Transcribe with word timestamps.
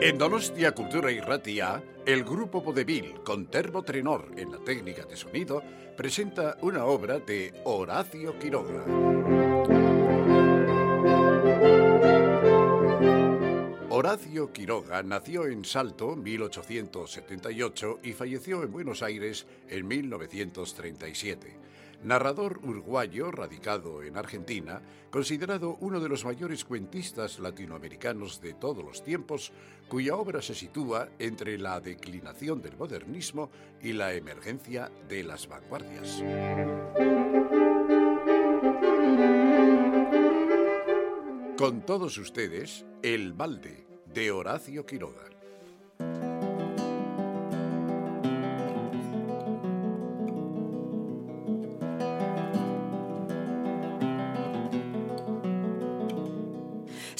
En 0.00 0.16
Donostia 0.16 0.72
Cultura 0.76 1.10
y 1.10 1.18
Ratia, 1.18 1.82
el 2.06 2.22
grupo 2.22 2.60
Vodevil 2.60 3.14
con 3.24 3.46
Termo 3.46 3.82
Trenor 3.82 4.30
en 4.36 4.52
la 4.52 4.58
técnica 4.58 5.04
de 5.04 5.16
sonido 5.16 5.60
presenta 5.96 6.56
una 6.62 6.84
obra 6.84 7.18
de 7.18 7.52
Horacio 7.64 8.38
Quiroga. 8.38 8.84
Horacio 13.90 14.52
Quiroga 14.52 15.02
nació 15.02 15.46
en 15.46 15.64
Salto 15.64 16.14
1878 16.14 17.98
y 18.04 18.12
falleció 18.12 18.62
en 18.62 18.70
Buenos 18.70 19.02
Aires 19.02 19.48
en 19.68 19.88
1937 19.88 21.68
narrador 22.02 22.60
uruguayo 22.62 23.30
radicado 23.30 24.02
en 24.02 24.16
Argentina, 24.16 24.82
considerado 25.10 25.76
uno 25.80 26.00
de 26.00 26.08
los 26.08 26.24
mayores 26.24 26.64
cuentistas 26.64 27.38
latinoamericanos 27.38 28.40
de 28.40 28.54
todos 28.54 28.84
los 28.84 29.02
tiempos, 29.02 29.52
cuya 29.88 30.16
obra 30.16 30.42
se 30.42 30.54
sitúa 30.54 31.08
entre 31.18 31.58
la 31.58 31.80
declinación 31.80 32.62
del 32.62 32.76
modernismo 32.76 33.50
y 33.82 33.92
la 33.92 34.14
emergencia 34.14 34.90
de 35.08 35.24
las 35.24 35.48
vanguardias. 35.48 36.22
Con 41.56 41.84
todos 41.84 42.16
ustedes, 42.18 42.86
El 43.02 43.32
Balde, 43.32 43.86
de 44.06 44.30
Horacio 44.30 44.86
Quiroga. 44.86 45.37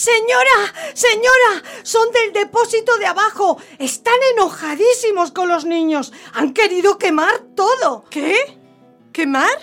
Señora, 0.08 0.58
señora, 0.94 1.52
son 1.82 2.10
del 2.12 2.32
depósito 2.32 2.96
de 2.96 3.04
abajo. 3.06 3.58
Están 3.78 4.14
enojadísimos 4.32 5.32
con 5.32 5.48
los 5.48 5.66
niños. 5.66 6.14
Han 6.32 6.54
querido 6.54 6.96
quemar 6.96 7.40
todo. 7.54 8.04
¿Qué? 8.08 8.34
¿Quemar? 9.12 9.58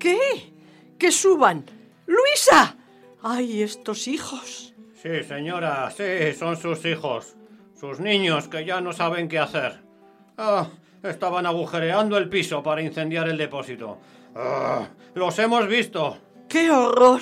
¿Qué? 0.00 0.52
Que 0.98 1.12
suban. 1.12 1.70
Luisa. 2.06 2.76
Ay, 3.22 3.62
estos 3.62 4.08
hijos. 4.08 4.74
Sí, 5.00 5.22
señora, 5.22 5.88
sí, 5.96 6.36
son 6.36 6.56
sus 6.56 6.84
hijos. 6.84 7.36
Sus 7.78 8.00
niños 8.00 8.48
que 8.48 8.64
ya 8.64 8.80
no 8.80 8.92
saben 8.92 9.28
qué 9.28 9.38
hacer. 9.38 9.82
Ah, 10.36 10.68
estaban 11.04 11.46
agujereando 11.46 12.16
el 12.16 12.28
piso 12.28 12.60
para 12.60 12.82
incendiar 12.82 13.28
el 13.28 13.38
depósito. 13.38 13.98
Ah, 14.34 14.88
los 15.14 15.38
hemos 15.38 15.68
visto. 15.68 16.18
¡Qué 16.48 16.72
horror! 16.72 17.20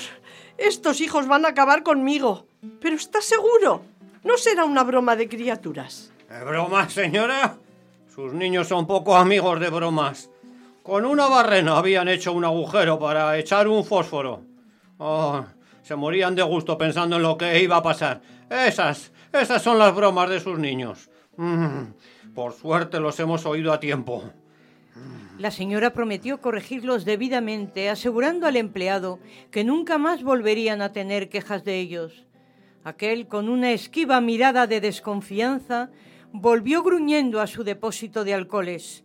Estos 0.57 1.01
hijos 1.01 1.27
van 1.27 1.45
a 1.45 1.49
acabar 1.49 1.83
conmigo. 1.83 2.47
Pero 2.81 2.97
¿estás 2.97 3.25
seguro? 3.25 3.83
¿No 4.23 4.37
será 4.37 4.65
una 4.65 4.83
broma 4.85 5.17
de 5.17 5.29
criaturas? 5.29 6.13
¿Bromas, 6.45 6.93
señora? 6.93 7.57
Sus 8.15 8.33
niños 8.33 8.69
son 8.69 8.87
poco 8.87 9.17
amigos 9.17 9.61
de 9.61 9.71
bromas. 9.71 10.31
Con 10.83 11.05
una 11.05 11.27
barrena 11.27 11.79
habían 11.79 12.09
hecho 12.09 12.33
un 12.33 12.45
agujero 12.45 12.99
para 12.99 13.39
echar 13.39 13.69
un 13.69 13.85
fósforo. 13.85 14.43
Oh, 14.99 15.45
se 15.83 15.97
morían 15.97 16.35
de 16.35 16.43
gusto 16.43 16.79
pensando 16.79 17.17
en 17.17 17.23
lo 17.23 17.37
que 17.37 17.63
iba 17.63 17.77
a 17.77 17.83
pasar. 17.83 18.21
Esas, 18.49 19.13
esas 19.33 19.63
son 19.63 19.79
las 19.79 19.95
bromas 19.95 20.31
de 20.31 20.41
sus 20.41 20.59
niños. 20.59 21.11
Mm, 21.37 21.93
por 22.35 22.53
suerte 22.53 23.01
los 23.01 23.19
hemos 23.21 23.45
oído 23.47 23.73
a 23.73 23.81
tiempo. 23.81 24.25
La 25.39 25.51
señora 25.51 25.93
prometió 25.93 26.41
corregirlos 26.41 27.05
debidamente, 27.05 27.91
asegurando 27.91 28.47
al 28.47 28.57
empleado 28.57 29.19
que 29.51 29.65
nunca 29.65 29.99
más 29.99 30.23
volverían 30.23 30.81
a 30.83 30.93
tener 30.93 31.29
quejas 31.29 31.65
de 31.65 31.81
ellos. 31.81 32.25
Aquel, 32.85 33.29
con 33.29 33.49
una 33.49 33.73
esquiva 33.73 34.21
mirada 34.21 34.67
de 34.67 34.83
desconfianza, 34.83 35.91
volvió 36.33 36.83
gruñendo 36.83 37.41
a 37.41 37.47
su 37.47 37.65
depósito 37.65 38.25
de 38.25 38.35
alcoholes. 38.35 39.05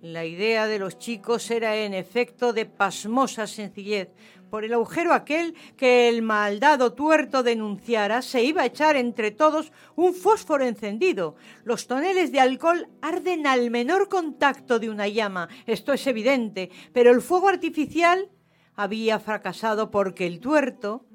La 0.00 0.24
idea 0.24 0.66
de 0.66 0.80
los 0.80 0.98
chicos 0.98 1.48
era 1.52 1.76
en 1.76 1.94
efecto 1.94 2.52
de 2.52 2.66
pasmosa 2.66 3.46
sencillez, 3.46 4.08
por 4.50 4.64
el 4.64 4.74
agujero 4.74 5.14
aquel 5.14 5.54
que 5.76 6.08
el 6.08 6.22
maldado 6.22 6.94
tuerto 6.94 7.44
denunciara, 7.44 8.22
se 8.22 8.42
iba 8.42 8.62
a 8.62 8.66
echar 8.66 8.96
entre 8.96 9.30
todos 9.30 9.72
un 9.94 10.14
fósforo 10.14 10.64
encendido. 10.66 11.36
Los 11.62 11.86
toneles 11.86 12.32
de 12.32 12.40
alcohol 12.40 12.88
arden 13.00 13.46
al 13.46 13.70
menor 13.70 14.08
contacto 14.08 14.80
de 14.80 14.90
una 14.90 15.06
llama, 15.06 15.48
esto 15.66 15.92
es 15.92 16.04
evidente, 16.08 16.70
pero 16.92 17.12
el 17.12 17.22
fuego 17.22 17.48
artificial 17.48 18.28
había 18.74 19.20
fracasado 19.20 19.92
porque 19.92 20.26
el 20.26 20.40
tuerto, 20.40 21.06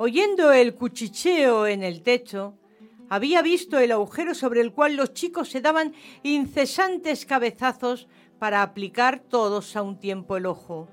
oyendo 0.00 0.50
el 0.50 0.74
cuchicheo 0.74 1.66
en 1.66 1.82
el 1.82 2.02
techo, 2.02 2.54
había 3.10 3.42
visto 3.42 3.78
el 3.78 3.92
agujero 3.92 4.34
sobre 4.34 4.62
el 4.62 4.72
cual 4.72 4.96
los 4.96 5.12
chicos 5.12 5.50
se 5.50 5.60
daban 5.60 5.92
incesantes 6.22 7.26
cabezazos 7.26 8.08
para 8.38 8.62
aplicar 8.62 9.20
todos 9.20 9.76
a 9.76 9.82
un 9.82 10.00
tiempo 10.00 10.38
el 10.38 10.46
ojo 10.46 10.88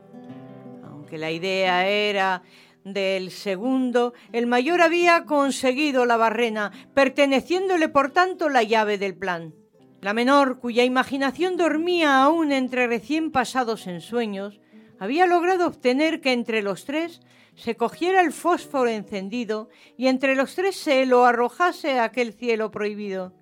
que 1.07 1.18
la 1.18 1.31
idea 1.31 1.88
era 1.88 2.44
del 2.84 3.31
segundo, 3.31 4.13
el 4.34 4.45
mayor 4.45 4.81
había 4.81 5.24
conseguido 5.24 6.06
la 6.06 6.18
barrena, 6.18 6.72
perteneciéndole 6.94 7.88
por 7.88 8.12
tanto 8.12 8.50
la 8.50 8.63
llave 8.63 8.97
del 8.97 9.16
plan. 9.16 9.56
La 10.01 10.13
menor, 10.13 10.59
cuya 10.59 10.84
imaginación 10.84 11.56
dormía 11.56 12.22
aún 12.22 12.51
entre 12.51 12.88
recién 12.88 13.31
pasados 13.31 13.88
ensueños, 13.88 14.59
había 15.00 15.25
logrado 15.25 15.68
obtener 15.68 16.22
que 16.22 16.34
entre 16.34 16.62
los 16.62 16.85
tres 16.85 17.22
se 17.56 17.75
cogiera 17.75 18.22
el 18.22 18.31
fósforo 18.31 18.90
encendido 18.90 19.69
y 19.97 20.08
entre 20.08 20.35
los 20.35 20.56
tres 20.56 20.75
se 20.75 21.06
lo 21.06 21.25
arrojase 21.25 22.00
a 22.00 22.06
aquel 22.06 22.34
cielo 22.34 22.72
prohibido. 22.72 23.34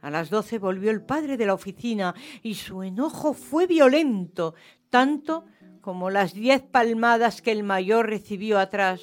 A 0.00 0.10
las 0.10 0.30
doce 0.30 0.58
volvió 0.58 0.90
el 0.90 1.02
padre 1.02 1.36
de 1.36 1.46
la 1.46 1.54
oficina 1.54 2.14
y 2.42 2.54
su 2.54 2.82
enojo 2.82 3.34
fue 3.34 3.66
violento, 3.66 4.54
tanto 4.88 5.44
como 5.82 6.10
las 6.10 6.32
diez 6.32 6.62
palmadas 6.62 7.42
que 7.42 7.52
el 7.52 7.62
mayor 7.62 8.08
recibió 8.08 8.58
atrás, 8.58 9.02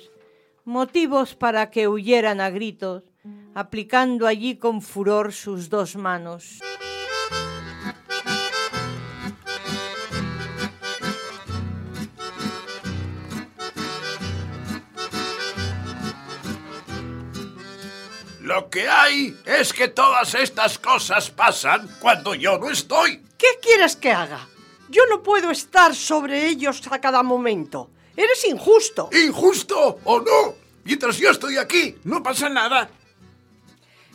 motivos 0.65 1.35
para 1.35 1.69
que 1.69 1.87
huyeran 1.87 2.41
a 2.41 2.49
gritos, 2.49 3.03
aplicando 3.53 4.25
allí 4.27 4.57
con 4.57 4.81
furor 4.81 5.33
sus 5.33 5.69
dos 5.69 5.95
manos. 5.95 6.59
Lo 18.57 18.71
que 18.71 18.89
hay 18.89 19.37
es 19.45 19.71
que 19.71 19.87
todas 19.89 20.33
estas 20.33 20.79
cosas 20.79 21.29
pasan 21.29 21.87
cuando 21.99 22.33
yo 22.33 22.57
no 22.57 22.71
estoy. 22.71 23.21
¿Qué 23.37 23.45
quieres 23.61 23.95
que 23.95 24.11
haga? 24.11 24.47
Yo 24.89 25.03
no 25.11 25.21
puedo 25.21 25.51
estar 25.51 25.93
sobre 25.93 26.47
ellos 26.47 26.81
a 26.89 26.99
cada 26.99 27.21
momento. 27.21 27.91
Eres 28.15 28.43
injusto. 28.45 29.11
¿Injusto 29.13 29.99
o 30.03 30.19
no? 30.21 30.55
Mientras 30.85 31.19
yo 31.19 31.29
estoy 31.29 31.57
aquí, 31.57 31.97
no 32.03 32.23
pasa 32.23 32.49
nada. 32.49 32.89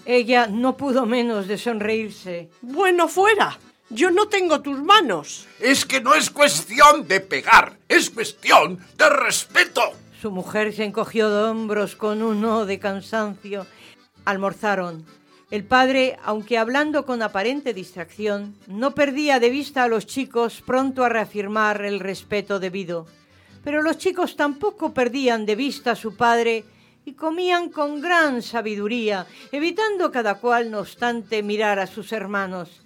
Ella 0.04 0.48
no 0.48 0.76
pudo 0.76 1.06
menos 1.06 1.46
de 1.46 1.56
sonreírse. 1.56 2.50
Bueno, 2.62 3.06
fuera. 3.06 3.60
Yo 3.90 4.10
no 4.10 4.26
tengo 4.26 4.60
tus 4.60 4.80
manos. 4.80 5.46
Es 5.60 5.84
que 5.84 6.00
no 6.00 6.16
es 6.16 6.30
cuestión 6.30 7.06
de 7.06 7.20
pegar, 7.20 7.78
es 7.88 8.10
cuestión 8.10 8.84
de 8.98 9.08
respeto. 9.08 9.82
Su 10.20 10.32
mujer 10.32 10.72
se 10.72 10.82
encogió 10.82 11.30
de 11.30 11.44
hombros 11.44 11.94
con 11.94 12.24
un 12.24 12.40
no 12.40 12.66
de 12.66 12.80
cansancio. 12.80 13.68
Almorzaron. 14.24 15.04
El 15.50 15.64
padre, 15.64 16.16
aunque 16.24 16.56
hablando 16.56 17.04
con 17.04 17.20
aparente 17.20 17.74
distracción, 17.74 18.56
no 18.66 18.94
perdía 18.94 19.38
de 19.38 19.50
vista 19.50 19.84
a 19.84 19.88
los 19.88 20.06
chicos 20.06 20.62
pronto 20.64 21.04
a 21.04 21.08
reafirmar 21.08 21.84
el 21.84 22.00
respeto 22.00 22.58
debido. 22.58 23.06
Pero 23.62 23.82
los 23.82 23.98
chicos 23.98 24.34
tampoco 24.36 24.94
perdían 24.94 25.44
de 25.44 25.54
vista 25.54 25.90
a 25.90 25.96
su 25.96 26.16
padre 26.16 26.64
y 27.04 27.12
comían 27.12 27.68
con 27.68 28.00
gran 28.00 28.42
sabiduría, 28.42 29.26
evitando 29.50 30.10
cada 30.10 30.36
cual, 30.36 30.70
no 30.70 30.80
obstante, 30.80 31.42
mirar 31.42 31.78
a 31.78 31.86
sus 31.86 32.12
hermanos. 32.12 32.82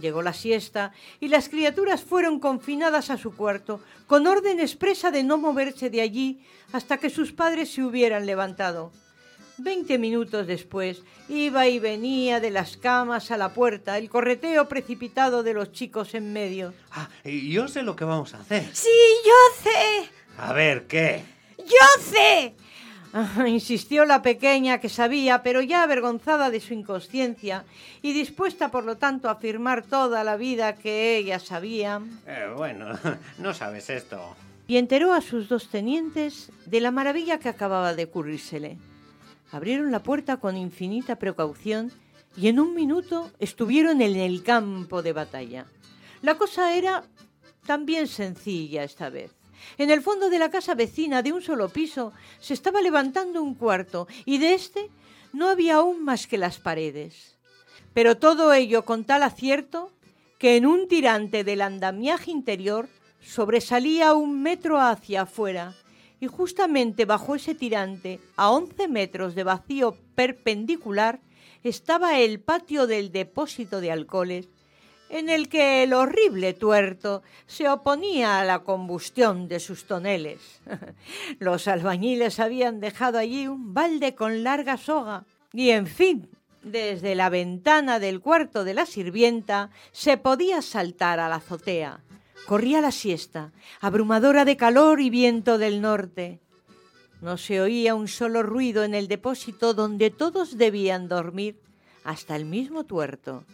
Llegó 0.00 0.22
la 0.22 0.32
siesta 0.32 0.92
y 1.20 1.28
las 1.28 1.48
criaturas 1.48 2.02
fueron 2.02 2.38
confinadas 2.38 3.10
a 3.10 3.16
su 3.16 3.34
cuarto, 3.34 3.80
con 4.06 4.26
orden 4.26 4.60
expresa 4.60 5.10
de 5.10 5.22
no 5.22 5.38
moverse 5.38 5.90
de 5.90 6.00
allí 6.00 6.40
hasta 6.72 6.98
que 6.98 7.10
sus 7.10 7.32
padres 7.32 7.72
se 7.72 7.82
hubieran 7.82 8.26
levantado. 8.26 8.92
Veinte 9.58 9.98
minutos 9.98 10.46
después 10.46 11.02
iba 11.30 11.66
y 11.66 11.78
venía 11.78 12.40
de 12.40 12.50
las 12.50 12.76
camas 12.76 13.30
a 13.30 13.38
la 13.38 13.54
puerta, 13.54 13.96
el 13.96 14.10
correteo 14.10 14.68
precipitado 14.68 15.42
de 15.42 15.54
los 15.54 15.72
chicos 15.72 16.14
en 16.14 16.32
medio. 16.32 16.74
Ah, 16.92 17.08
y 17.24 17.50
yo 17.50 17.66
sé 17.66 17.82
lo 17.82 17.96
que 17.96 18.04
vamos 18.04 18.34
a 18.34 18.40
hacer. 18.40 18.68
Sí, 18.74 18.88
yo 19.24 19.62
sé. 19.62 20.10
A 20.36 20.52
ver, 20.52 20.86
¿qué? 20.86 21.22
Yo 21.58 22.02
sé. 22.02 22.54
Ah, 23.14 23.48
insistió 23.48 24.04
la 24.04 24.20
pequeña 24.20 24.78
que 24.78 24.90
sabía, 24.90 25.42
pero 25.42 25.62
ya 25.62 25.82
avergonzada 25.82 26.50
de 26.50 26.60
su 26.60 26.74
inconsciencia 26.74 27.64
y 28.02 28.12
dispuesta 28.12 28.70
por 28.70 28.84
lo 28.84 28.98
tanto 28.98 29.28
a 29.28 29.32
afirmar 29.32 29.84
toda 29.84 30.22
la 30.22 30.36
vida 30.36 30.74
que 30.74 31.16
ella 31.16 31.38
sabía. 31.38 32.02
Eh, 32.26 32.52
bueno, 32.54 32.88
no 33.38 33.54
sabes 33.54 33.88
esto. 33.88 34.36
Y 34.68 34.76
enteró 34.76 35.14
a 35.14 35.22
sus 35.22 35.48
dos 35.48 35.70
tenientes 35.70 36.50
de 36.66 36.80
la 36.80 36.90
maravilla 36.90 37.38
que 37.38 37.48
acababa 37.48 37.94
de 37.94 38.04
ocurrírsele. 38.04 38.76
Abrieron 39.50 39.92
la 39.92 40.02
puerta 40.02 40.38
con 40.38 40.56
infinita 40.56 41.16
precaución 41.16 41.92
y 42.36 42.48
en 42.48 42.60
un 42.60 42.74
minuto 42.74 43.30
estuvieron 43.38 44.02
en 44.02 44.16
el 44.16 44.42
campo 44.42 45.02
de 45.02 45.12
batalla. 45.12 45.66
La 46.22 46.36
cosa 46.36 46.74
era 46.74 47.04
también 47.66 48.08
sencilla 48.08 48.84
esta 48.84 49.10
vez. 49.10 49.32
En 49.78 49.90
el 49.90 50.02
fondo 50.02 50.30
de 50.30 50.38
la 50.38 50.50
casa 50.50 50.74
vecina 50.74 51.22
de 51.22 51.32
un 51.32 51.42
solo 51.42 51.68
piso 51.68 52.12
se 52.40 52.54
estaba 52.54 52.80
levantando 52.82 53.42
un 53.42 53.54
cuarto 53.54 54.06
y 54.24 54.38
de 54.38 54.54
este 54.54 54.90
no 55.32 55.48
había 55.48 55.76
aún 55.76 56.04
más 56.04 56.26
que 56.26 56.38
las 56.38 56.58
paredes. 56.58 57.36
Pero 57.92 58.18
todo 58.18 58.52
ello 58.52 58.84
con 58.84 59.04
tal 59.04 59.22
acierto 59.22 59.92
que 60.38 60.56
en 60.56 60.66
un 60.66 60.88
tirante 60.88 61.44
del 61.44 61.62
andamiaje 61.62 62.30
interior 62.30 62.88
sobresalía 63.20 64.14
un 64.14 64.42
metro 64.42 64.80
hacia 64.80 65.22
afuera 65.22 65.74
y 66.20 66.26
justamente 66.26 67.04
bajo 67.04 67.34
ese 67.34 67.54
tirante, 67.54 68.20
a 68.36 68.50
once 68.50 68.88
metros 68.88 69.34
de 69.34 69.44
vacío 69.44 69.96
perpendicular, 70.14 71.20
estaba 71.62 72.18
el 72.18 72.40
patio 72.40 72.86
del 72.86 73.12
depósito 73.12 73.80
de 73.80 73.92
alcoholes 73.92 74.48
en 75.08 75.28
el 75.28 75.48
que 75.48 75.82
el 75.82 75.92
horrible 75.92 76.52
tuerto 76.52 77.22
se 77.46 77.68
oponía 77.68 78.40
a 78.40 78.44
la 78.44 78.60
combustión 78.60 79.48
de 79.48 79.60
sus 79.60 79.84
toneles. 79.84 80.60
Los 81.38 81.68
albañiles 81.68 82.40
habían 82.40 82.80
dejado 82.80 83.18
allí 83.18 83.46
un 83.46 83.72
balde 83.74 84.14
con 84.14 84.42
larga 84.42 84.76
soga 84.76 85.24
y, 85.52 85.70
en 85.70 85.86
fin, 85.86 86.28
desde 86.62 87.14
la 87.14 87.28
ventana 87.28 88.00
del 88.00 88.20
cuarto 88.20 88.64
de 88.64 88.74
la 88.74 88.86
sirvienta 88.86 89.70
se 89.92 90.16
podía 90.16 90.62
saltar 90.62 91.20
a 91.20 91.28
la 91.28 91.36
azotea. 91.36 92.00
Corría 92.44 92.80
la 92.80 92.92
siesta, 92.92 93.52
abrumadora 93.80 94.44
de 94.44 94.56
calor 94.56 95.00
y 95.00 95.10
viento 95.10 95.58
del 95.58 95.80
norte. 95.80 96.40
No 97.20 97.38
se 97.38 97.60
oía 97.60 97.94
un 97.94 98.08
solo 98.08 98.42
ruido 98.42 98.84
en 98.84 98.94
el 98.94 99.08
depósito 99.08 99.74
donde 99.74 100.10
todos 100.10 100.58
debían 100.58 101.08
dormir, 101.08 101.58
hasta 102.04 102.36
el 102.36 102.44
mismo 102.44 102.84
tuerto. 102.84 103.44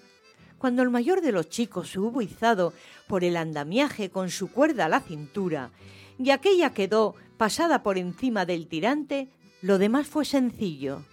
Cuando 0.58 0.82
el 0.82 0.90
mayor 0.90 1.22
de 1.22 1.32
los 1.32 1.48
chicos 1.48 1.96
hubo 1.96 2.20
izado 2.20 2.72
por 3.08 3.24
el 3.24 3.36
andamiaje 3.36 4.10
con 4.10 4.30
su 4.30 4.50
cuerda 4.50 4.84
a 4.84 4.88
la 4.88 5.00
cintura 5.00 5.70
y 6.18 6.30
aquella 6.30 6.74
quedó 6.74 7.14
pasada 7.36 7.82
por 7.82 7.98
encima 7.98 8.44
del 8.44 8.68
tirante, 8.68 9.28
lo 9.62 9.78
demás 9.78 10.06
fue 10.06 10.24
sencillo. 10.24 11.04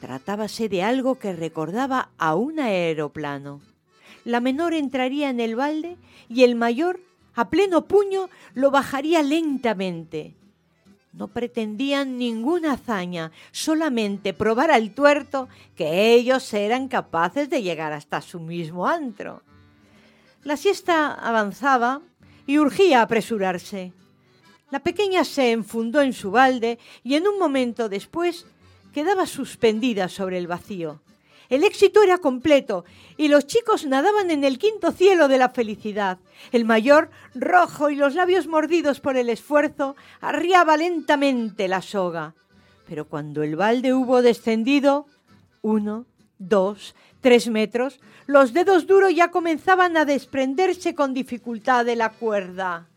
Tratábase 0.00 0.68
de 0.68 0.82
algo 0.82 1.18
que 1.18 1.32
recordaba 1.32 2.10
a 2.18 2.34
un 2.34 2.60
aeroplano. 2.60 3.60
La 4.28 4.40
menor 4.40 4.74
entraría 4.74 5.30
en 5.30 5.40
el 5.40 5.56
balde 5.56 5.96
y 6.28 6.42
el 6.42 6.54
mayor, 6.54 7.00
a 7.34 7.48
pleno 7.48 7.86
puño, 7.86 8.28
lo 8.52 8.70
bajaría 8.70 9.22
lentamente. 9.22 10.34
No 11.14 11.28
pretendían 11.28 12.18
ninguna 12.18 12.74
hazaña, 12.74 13.32
solamente 13.52 14.34
probar 14.34 14.70
al 14.70 14.90
tuerto 14.90 15.48
que 15.74 16.12
ellos 16.12 16.52
eran 16.52 16.88
capaces 16.88 17.48
de 17.48 17.62
llegar 17.62 17.94
hasta 17.94 18.20
su 18.20 18.38
mismo 18.38 18.86
antro. 18.86 19.42
La 20.44 20.58
siesta 20.58 21.14
avanzaba 21.14 22.02
y 22.46 22.58
urgía 22.58 23.00
apresurarse. 23.00 23.94
La 24.70 24.80
pequeña 24.80 25.24
se 25.24 25.52
enfundó 25.52 26.02
en 26.02 26.12
su 26.12 26.30
balde 26.30 26.78
y 27.02 27.14
en 27.14 27.26
un 27.26 27.38
momento 27.38 27.88
después 27.88 28.44
quedaba 28.92 29.24
suspendida 29.24 30.06
sobre 30.10 30.36
el 30.36 30.48
vacío. 30.48 31.00
El 31.48 31.64
éxito 31.64 32.02
era 32.02 32.18
completo 32.18 32.84
y 33.16 33.28
los 33.28 33.46
chicos 33.46 33.86
nadaban 33.86 34.30
en 34.30 34.44
el 34.44 34.58
quinto 34.58 34.92
cielo 34.92 35.28
de 35.28 35.38
la 35.38 35.48
felicidad. 35.48 36.18
El 36.52 36.66
mayor, 36.66 37.10
rojo 37.34 37.88
y 37.88 37.96
los 37.96 38.14
labios 38.14 38.46
mordidos 38.46 39.00
por 39.00 39.16
el 39.16 39.30
esfuerzo, 39.30 39.96
arriaba 40.20 40.76
lentamente 40.76 41.66
la 41.66 41.80
soga. 41.80 42.34
Pero 42.86 43.08
cuando 43.08 43.42
el 43.42 43.56
balde 43.56 43.94
hubo 43.94 44.20
descendido, 44.20 45.06
uno, 45.62 46.04
dos, 46.38 46.94
tres 47.20 47.48
metros, 47.48 47.98
los 48.26 48.52
dedos 48.52 48.86
duros 48.86 49.14
ya 49.14 49.30
comenzaban 49.30 49.96
a 49.96 50.04
desprenderse 50.04 50.94
con 50.94 51.14
dificultad 51.14 51.84
de 51.86 51.96
la 51.96 52.10
cuerda. 52.10 52.88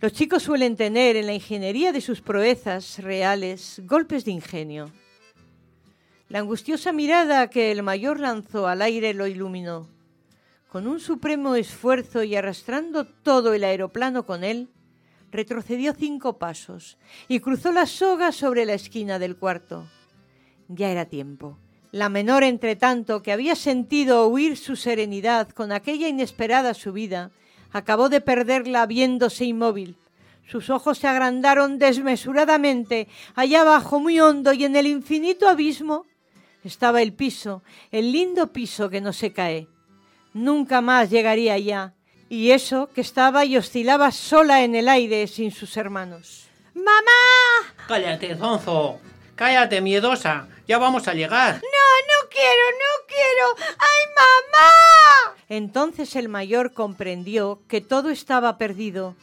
Los 0.00 0.12
chicos 0.12 0.44
suelen 0.44 0.76
tener 0.76 1.16
en 1.16 1.26
la 1.26 1.34
ingeniería 1.34 1.92
de 1.92 2.00
sus 2.00 2.20
proezas 2.22 3.00
reales 3.02 3.82
golpes 3.84 4.24
de 4.24 4.30
ingenio. 4.30 4.90
La 6.28 6.40
angustiosa 6.40 6.92
mirada 6.92 7.48
que 7.48 7.72
el 7.72 7.82
mayor 7.82 8.20
lanzó 8.20 8.66
al 8.66 8.82
aire 8.82 9.14
lo 9.14 9.26
iluminó. 9.26 9.88
Con 10.68 10.86
un 10.86 11.00
supremo 11.00 11.54
esfuerzo 11.54 12.22
y 12.22 12.36
arrastrando 12.36 13.06
todo 13.06 13.54
el 13.54 13.64
aeroplano 13.64 14.26
con 14.26 14.44
él, 14.44 14.68
retrocedió 15.32 15.94
cinco 15.94 16.38
pasos 16.38 16.98
y 17.28 17.40
cruzó 17.40 17.72
la 17.72 17.86
soga 17.86 18.30
sobre 18.32 18.66
la 18.66 18.74
esquina 18.74 19.18
del 19.18 19.38
cuarto. 19.38 19.86
Ya 20.68 20.90
era 20.90 21.06
tiempo. 21.06 21.56
La 21.92 22.10
menor, 22.10 22.42
entre 22.42 22.76
tanto, 22.76 23.22
que 23.22 23.32
había 23.32 23.56
sentido 23.56 24.26
huir 24.26 24.58
su 24.58 24.76
serenidad 24.76 25.48
con 25.48 25.72
aquella 25.72 26.08
inesperada 26.08 26.74
subida, 26.74 27.30
acabó 27.72 28.10
de 28.10 28.20
perderla 28.20 28.84
viéndose 28.84 29.46
inmóvil. 29.46 29.96
Sus 30.46 30.68
ojos 30.68 30.98
se 30.98 31.08
agrandaron 31.08 31.78
desmesuradamente, 31.78 33.08
allá 33.34 33.62
abajo 33.62 33.98
muy 33.98 34.20
hondo 34.20 34.52
y 34.52 34.64
en 34.64 34.76
el 34.76 34.86
infinito 34.86 35.48
abismo 35.48 36.04
estaba 36.64 37.02
el 37.02 37.12
piso, 37.12 37.62
el 37.90 38.12
lindo 38.12 38.52
piso 38.52 38.90
que 38.90 39.00
no 39.00 39.12
se 39.12 39.32
cae. 39.32 39.68
Nunca 40.34 40.80
más 40.80 41.10
llegaría 41.10 41.54
allá. 41.54 41.94
Y 42.28 42.50
eso 42.50 42.90
que 42.94 43.00
estaba 43.00 43.44
y 43.44 43.56
oscilaba 43.56 44.12
sola 44.12 44.62
en 44.62 44.74
el 44.74 44.88
aire 44.88 45.26
sin 45.26 45.50
sus 45.50 45.76
hermanos. 45.76 46.48
¡Mamá! 46.74 47.74
Cállate, 47.88 48.36
Zonzo. 48.36 49.00
Cállate, 49.34 49.80
miedosa. 49.80 50.48
Ya 50.66 50.78
vamos 50.78 51.08
a 51.08 51.14
llegar. 51.14 51.54
No, 51.54 51.60
no 51.60 52.28
quiero, 52.28 52.64
no 52.72 53.06
quiero. 53.06 53.74
¡Ay, 53.78 54.06
mamá! 54.16 55.36
Entonces 55.48 56.14
el 56.16 56.28
mayor 56.28 56.72
comprendió 56.74 57.62
que 57.68 57.80
todo 57.80 58.10
estaba 58.10 58.58
perdido 58.58 59.16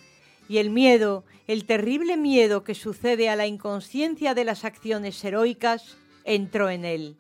y 0.50 0.58
el 0.58 0.70
miedo, 0.70 1.24
el 1.48 1.66
terrible 1.66 2.18
miedo 2.18 2.64
que 2.64 2.76
sucede 2.76 3.30
a 3.30 3.36
la 3.36 3.46
inconsciencia 3.46 4.34
de 4.34 4.46
las 4.46 4.66
acciones 4.66 5.24
heroicas, 5.24 5.98
entró 6.26 6.70
en 6.70 6.84
él. 6.84 7.18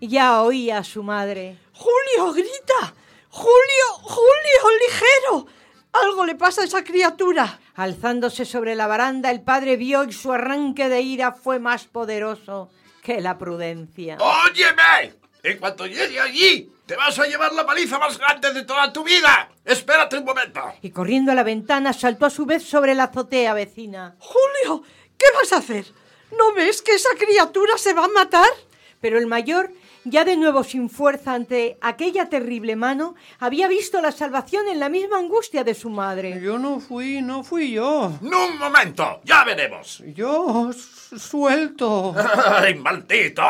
Ya 0.00 0.42
oía 0.42 0.78
a 0.78 0.84
su 0.84 1.02
madre. 1.02 1.58
¡Julio, 1.72 2.32
grita! 2.32 2.94
¡Julio, 3.30 3.86
Julio, 4.02 4.78
ligero! 4.80 5.46
Algo 5.92 6.26
le 6.26 6.34
pasa 6.34 6.62
a 6.62 6.64
esa 6.64 6.84
criatura. 6.84 7.60
Alzándose 7.74 8.44
sobre 8.44 8.74
la 8.74 8.86
baranda, 8.86 9.30
el 9.30 9.42
padre 9.42 9.76
vio 9.76 10.04
y 10.04 10.12
su 10.12 10.32
arranque 10.32 10.88
de 10.88 11.00
ira 11.00 11.32
fue 11.32 11.58
más 11.58 11.84
poderoso 11.84 12.70
que 13.02 13.20
la 13.20 13.38
prudencia. 13.38 14.18
¡Óyeme! 14.20 15.14
En 15.42 15.58
cuanto 15.58 15.86
llegue 15.86 16.18
allí, 16.20 16.72
te 16.86 16.96
vas 16.96 17.18
a 17.18 17.26
llevar 17.26 17.52
la 17.52 17.64
paliza 17.64 17.98
más 17.98 18.18
grande 18.18 18.52
de 18.52 18.64
toda 18.64 18.92
tu 18.92 19.04
vida. 19.04 19.48
Espérate 19.64 20.18
un 20.18 20.24
momento. 20.24 20.60
Y 20.82 20.90
corriendo 20.90 21.32
a 21.32 21.34
la 21.34 21.44
ventana, 21.44 21.92
saltó 21.92 22.26
a 22.26 22.30
su 22.30 22.46
vez 22.46 22.64
sobre 22.64 22.94
la 22.94 23.04
azotea 23.04 23.54
vecina. 23.54 24.16
Julio, 24.18 24.82
¿qué 25.16 25.26
vas 25.34 25.52
a 25.52 25.58
hacer? 25.58 25.86
¿No 26.30 26.52
ves 26.54 26.82
que 26.82 26.94
esa 26.94 27.10
criatura 27.18 27.76
se 27.78 27.92
va 27.92 28.04
a 28.04 28.08
matar? 28.08 28.48
Pero 29.00 29.18
el 29.18 29.26
mayor, 29.26 29.70
ya 30.04 30.24
de 30.24 30.36
nuevo 30.36 30.64
sin 30.64 30.88
fuerza 30.90 31.34
ante 31.34 31.76
aquella 31.80 32.28
terrible 32.28 32.74
mano, 32.76 33.14
había 33.38 33.68
visto 33.68 34.00
la 34.00 34.10
salvación 34.10 34.66
en 34.68 34.80
la 34.80 34.88
misma 34.88 35.18
angustia 35.18 35.62
de 35.64 35.74
su 35.74 35.90
madre. 35.90 36.40
Yo 36.42 36.58
no 36.58 36.80
fui, 36.80 37.20
no 37.22 37.44
fui 37.44 37.70
yo. 37.72 38.12
¡No, 38.20 38.46
un 38.46 38.58
momento! 38.58 39.20
¡Ya 39.24 39.44
veremos! 39.44 40.02
Yo 40.14 40.70
su- 40.72 41.18
suelto. 41.18 42.14
¡Ay, 42.46 42.74
maldito! 42.74 43.42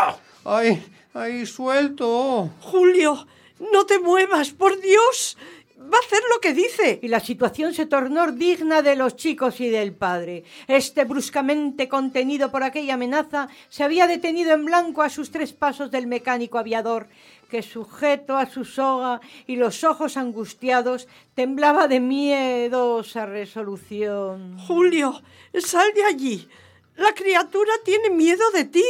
Ay, 0.44 0.84
ay, 1.14 1.46
suelto. 1.46 2.50
Julio, 2.60 3.26
no 3.72 3.86
te 3.86 3.98
muevas, 3.98 4.50
por 4.50 4.78
Dios. 4.80 5.38
Va 5.78 5.98
a 5.98 6.06
hacer 6.06 6.22
lo 6.32 6.40
que 6.40 6.54
dice. 6.54 6.98
Y 7.02 7.08
la 7.08 7.20
situación 7.20 7.74
se 7.74 7.84
tornó 7.84 8.32
digna 8.32 8.80
de 8.80 8.96
los 8.96 9.14
chicos 9.16 9.60
y 9.60 9.68
del 9.68 9.92
padre. 9.94 10.44
Este, 10.68 11.04
bruscamente 11.04 11.86
contenido 11.88 12.50
por 12.50 12.62
aquella 12.62 12.94
amenaza, 12.94 13.48
se 13.68 13.84
había 13.84 14.06
detenido 14.06 14.52
en 14.52 14.64
blanco 14.64 15.02
a 15.02 15.10
sus 15.10 15.30
tres 15.30 15.52
pasos 15.52 15.90
del 15.90 16.06
mecánico 16.06 16.58
aviador, 16.58 17.08
que 17.50 17.62
sujeto 17.62 18.38
a 18.38 18.46
su 18.46 18.64
soga 18.64 19.20
y 19.46 19.56
los 19.56 19.84
ojos 19.84 20.16
angustiados, 20.16 21.08
temblaba 21.34 21.88
de 21.88 22.00
miedosa 22.00 23.26
resolución. 23.26 24.58
Julio, 24.58 25.20
sal 25.54 25.92
de 25.94 26.04
allí. 26.04 26.48
La 26.96 27.12
criatura 27.12 27.72
tiene 27.84 28.08
miedo 28.08 28.50
de 28.52 28.64
ti. 28.64 28.84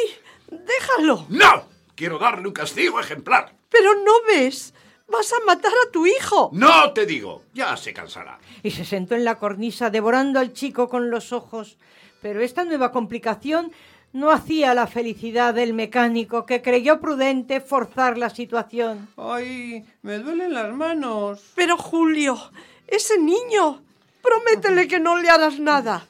Déjalo. 0.48 1.26
¡No! 1.28 1.64
Quiero 1.96 2.18
darle 2.18 2.46
un 2.46 2.54
castigo 2.54 3.00
ejemplar. 3.00 3.56
Pero 3.70 3.94
no 3.96 4.12
ves. 4.28 4.72
Vas 5.08 5.32
a 5.32 5.44
matar 5.46 5.72
a 5.72 5.90
tu 5.92 6.06
hijo. 6.06 6.50
No 6.52 6.92
te 6.92 7.06
digo. 7.06 7.42
Ya 7.54 7.76
se 7.76 7.92
cansará. 7.92 8.38
y 8.62 8.70
se 8.72 8.84
sentó 8.84 9.14
en 9.14 9.24
la 9.24 9.38
cornisa 9.38 9.90
devorando 9.90 10.40
al 10.40 10.52
chico 10.52 10.88
con 10.88 11.10
los 11.10 11.32
ojos. 11.32 11.78
Pero 12.20 12.40
esta 12.40 12.64
nueva 12.64 12.90
complicación 12.92 13.70
no 14.12 14.30
hacía 14.30 14.74
la 14.74 14.86
felicidad 14.86 15.54
del 15.54 15.74
mecánico, 15.74 16.46
que 16.46 16.62
creyó 16.62 17.00
prudente 17.00 17.60
forzar 17.60 18.18
la 18.18 18.30
situación. 18.30 19.08
Ay, 19.16 19.84
me 20.02 20.18
duelen 20.18 20.54
las 20.54 20.72
manos. 20.74 21.40
Pero 21.54 21.76
Julio, 21.76 22.38
ese 22.86 23.18
niño. 23.18 23.82
Prométele 24.22 24.88
que 24.88 24.98
no 24.98 25.16
le 25.18 25.28
harás 25.28 25.60
nada. 25.60 26.06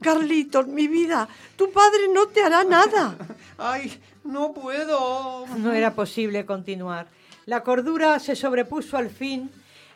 Carlitos, 0.00 0.66
mi 0.68 0.86
vida, 0.88 1.28
tu 1.56 1.70
padre 1.70 2.08
no 2.14 2.28
te 2.28 2.42
hará 2.42 2.64
nada. 2.64 3.16
¡Ay, 3.58 4.00
no 4.24 4.54
puedo! 4.54 5.44
No 5.56 5.72
era 5.72 5.92
posible 5.94 6.46
continuar. 6.46 7.08
La 7.48 7.62
cordura 7.62 8.18
se 8.18 8.36
sobrepuso 8.36 8.98
al 8.98 9.08
fin 9.08 9.50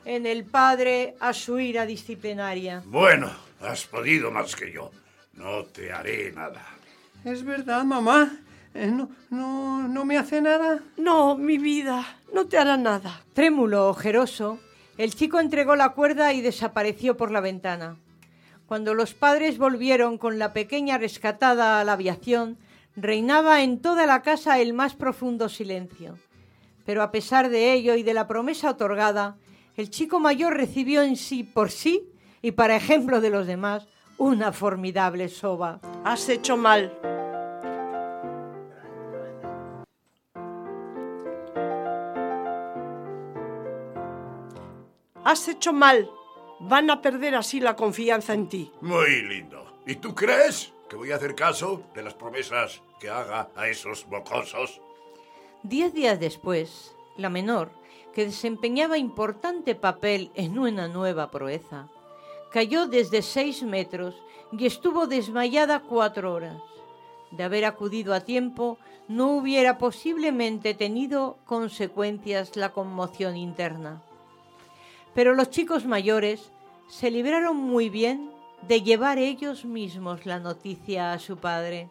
en 0.07 0.25
el 0.25 0.45
padre 0.45 1.17
a 1.21 1.35
su 1.35 1.59
ira 1.59 1.85
disciplinaria. 1.85 2.83
Bueno, 2.87 3.31
has 3.61 3.85
podido 3.85 4.31
más 4.31 4.57
que 4.57 4.73
yo. 4.73 4.91
No 5.35 5.63
te 5.65 5.93
haré 5.93 6.33
nada. 6.33 6.65
¿Es 7.27 7.45
verdad, 7.45 7.85
mamá? 7.85 8.39
Eh, 8.73 8.87
no, 8.87 9.11
no, 9.29 9.87
¿No 9.87 10.07
me 10.07 10.17
hace 10.17 10.41
nada? 10.41 10.81
No, 10.97 11.37
mi 11.37 11.59
vida, 11.59 12.17
no 12.33 12.47
te 12.47 12.57
hará 12.57 12.79
nada. 12.79 13.21
Trémulo, 13.35 13.91
ojeroso, 13.91 14.59
el 14.97 15.15
chico 15.15 15.39
entregó 15.39 15.77
la 15.77 15.91
cuerda 15.91 16.33
y 16.33 16.41
desapareció 16.41 17.19
por 17.19 17.31
la 17.31 17.43
ventana. 17.43 17.99
Cuando 18.65 18.95
los 18.95 19.13
padres 19.13 19.59
volvieron 19.59 20.17
con 20.17 20.39
la 20.39 20.55
pequeña 20.55 20.97
rescatada 20.97 21.81
a 21.81 21.85
la 21.85 21.93
aviación, 21.93 22.57
reinaba 22.97 23.63
en 23.63 23.83
toda 23.83 24.07
la 24.07 24.23
casa 24.23 24.59
el 24.59 24.73
más 24.73 24.95
profundo 24.95 25.51
silencio. 25.51 26.17
Pero 26.85 27.03
a 27.03 27.11
pesar 27.11 27.49
de 27.49 27.73
ello 27.73 27.95
y 27.95 28.03
de 28.03 28.15
la 28.15 28.27
promesa 28.27 28.71
otorgada, 28.71 29.37
el 29.77 29.91
chico 29.91 30.21
mayor 30.21 30.57
recibió 30.57 31.03
en 31.03 31.17
sí 31.17 31.45
por 31.45 31.71
sí 31.71 32.11
y 32.43 32.53
para 32.53 32.77
ejemplo 32.77 33.21
de 33.21 33.31
los 33.31 33.47
demás 33.47 33.87
una 34.19 34.53
formidable 34.53 35.29
soba. 35.29 35.81
Has 36.05 36.29
hecho 36.29 36.57
mal. 36.57 36.93
Has 45.25 45.49
hecho 45.49 45.73
mal. 45.73 46.11
Van 46.61 46.91
a 46.91 47.01
perder 47.01 47.35
así 47.35 47.59
la 47.59 47.75
confianza 47.75 48.35
en 48.35 48.49
ti. 48.49 48.73
Muy 48.81 49.23
lindo. 49.23 49.81
¿Y 49.87 49.97
tú 49.97 50.15
crees 50.15 50.73
que 50.89 50.97
voy 50.97 51.11
a 51.11 51.17
hacer 51.17 51.35
caso 51.35 51.83
de 51.95 52.03
las 52.03 52.15
promesas 52.15 52.83
que 53.01 53.09
haga 53.09 53.49
a 53.57 53.67
esos 53.69 54.07
mocosos? 54.09 54.81
Diez 55.65 55.95
días 55.95 56.19
después, 56.19 56.97
la 57.17 57.31
menor, 57.31 57.71
que 58.13 58.25
desempeñaba 58.25 58.99
importante 58.99 59.77
papel 59.77 60.33
en 60.35 60.59
una 60.59 60.89
nueva 60.89 61.31
proeza, 61.31 61.89
cayó 62.51 62.89
desde 62.89 63.23
seis 63.23 63.63
metros 63.63 64.17
y 64.51 64.67
estuvo 64.67 65.07
desmayada 65.07 65.79
cuatro 65.81 66.35
horas. 66.35 66.61
De 67.31 67.45
haber 67.45 67.65
acudido 67.65 68.13
a 68.13 68.21
tiempo, 68.23 68.77
no 69.07 69.37
hubiera 69.37 69.79
posiblemente 69.79 70.75
tenido 70.75 71.39
consecuencias 71.47 72.57
la 72.57 72.73
conmoción 72.73 73.37
interna. 73.37 74.03
Pero 75.15 75.33
los 75.33 75.51
chicos 75.51 75.87
mayores 75.87 76.51
se 76.89 77.09
libraron 77.13 77.57
muy 77.57 77.89
bien 77.89 78.33
de 78.67 78.83
llevar 78.83 79.19
ellos 79.19 79.65
mismos 79.65 80.27
la 80.27 80.41
noticia 80.41 81.13
a 81.13 81.21
su 81.21 81.37
padre. 81.37 81.89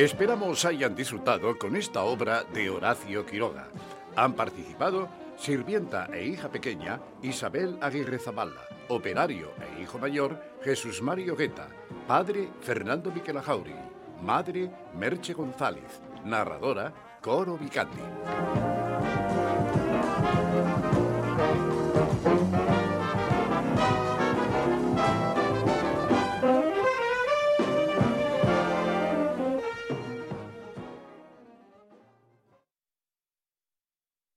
Esperamos 0.00 0.64
hayan 0.64 0.94
disfrutado 0.94 1.58
con 1.58 1.76
esta 1.76 2.04
obra 2.04 2.42
de 2.54 2.70
Horacio 2.70 3.26
Quiroga. 3.26 3.68
Han 4.16 4.32
participado 4.32 5.10
sirvienta 5.36 6.08
e 6.10 6.24
hija 6.24 6.48
pequeña 6.48 6.98
Isabel 7.20 7.76
Aguirre 7.82 8.18
Zabala, 8.18 8.62
operario 8.88 9.52
e 9.60 9.82
hijo 9.82 9.98
mayor 9.98 10.42
Jesús 10.64 11.02
Mario 11.02 11.36
Guetta, 11.36 11.68
padre 12.08 12.48
Fernando 12.62 13.12
Miquelajauri, 13.12 13.74
madre 14.22 14.70
Merche 14.94 15.34
González, 15.34 16.00
narradora 16.24 16.94
Coro 17.20 17.58
Vicandi. 17.58 18.00